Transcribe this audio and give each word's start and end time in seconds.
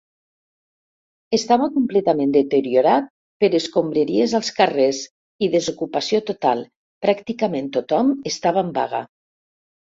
Estava 1.37 1.65
completament 1.73 2.31
deteriorat 2.37 3.11
per 3.43 3.49
escombraries 3.59 4.33
als 4.39 4.49
carrers 4.61 5.03
i 5.49 5.51
desocupació 5.57 6.23
total, 6.31 6.65
pràcticament 7.09 7.71
tothom 7.79 8.11
estava 8.33 8.65
en 8.67 8.75
vaga. 8.81 9.05